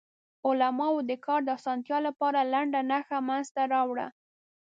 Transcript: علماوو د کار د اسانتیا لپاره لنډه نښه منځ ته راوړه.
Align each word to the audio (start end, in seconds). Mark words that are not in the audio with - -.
علماوو 0.47 1.05
د 1.09 1.11
کار 1.25 1.39
د 1.45 1.49
اسانتیا 1.57 1.97
لپاره 2.07 2.39
لنډه 2.53 2.79
نښه 2.89 3.17
منځ 3.29 3.45
ته 3.55 3.63
راوړه. 3.73 4.07